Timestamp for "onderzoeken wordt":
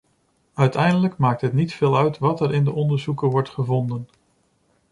2.71-3.49